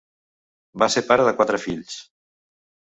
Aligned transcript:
Va 0.83 0.89
ser 0.95 1.05
pare 1.11 1.29
de 1.29 1.37
quatre 1.43 1.61
fills. 1.67 2.03